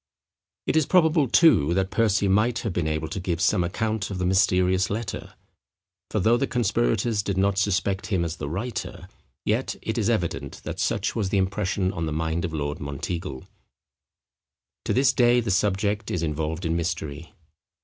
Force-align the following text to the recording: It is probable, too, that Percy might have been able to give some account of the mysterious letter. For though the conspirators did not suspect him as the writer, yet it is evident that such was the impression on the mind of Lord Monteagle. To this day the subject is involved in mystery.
It 0.65 0.75
is 0.75 0.87
probable, 0.87 1.27
too, 1.27 1.75
that 1.75 1.91
Percy 1.91 2.27
might 2.27 2.57
have 2.61 2.73
been 2.73 2.87
able 2.87 3.07
to 3.09 3.19
give 3.19 3.39
some 3.39 3.63
account 3.63 4.09
of 4.09 4.17
the 4.17 4.25
mysterious 4.25 4.89
letter. 4.89 5.35
For 6.09 6.19
though 6.19 6.37
the 6.37 6.47
conspirators 6.47 7.21
did 7.21 7.37
not 7.37 7.59
suspect 7.59 8.07
him 8.07 8.25
as 8.25 8.37
the 8.37 8.49
writer, 8.49 9.07
yet 9.45 9.75
it 9.83 9.99
is 9.99 10.09
evident 10.09 10.61
that 10.63 10.79
such 10.79 11.15
was 11.15 11.29
the 11.29 11.37
impression 11.37 11.93
on 11.93 12.07
the 12.07 12.13
mind 12.13 12.45
of 12.45 12.51
Lord 12.51 12.79
Monteagle. 12.79 13.45
To 14.85 14.91
this 14.91 15.13
day 15.13 15.39
the 15.39 15.51
subject 15.51 16.09
is 16.09 16.23
involved 16.23 16.65
in 16.65 16.75
mystery. 16.75 17.35